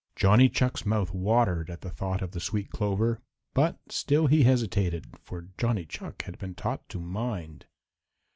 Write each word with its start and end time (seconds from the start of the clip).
Johnny 0.15 0.49
Chuck's 0.49 0.83
mouth 0.83 1.13
watered 1.13 1.69
at 1.69 1.81
the 1.81 1.91
thought 1.91 2.23
of 2.23 2.31
the 2.31 2.39
sweet 2.39 2.71
clover, 2.71 3.21
but 3.53 3.77
still 3.89 4.25
he 4.25 4.41
hesitated, 4.41 5.05
for 5.21 5.49
Johnny 5.59 5.85
Chuck 5.85 6.23
had 6.23 6.39
been 6.39 6.55
taught 6.55 6.89
to 6.89 6.99
mind. 6.99 7.67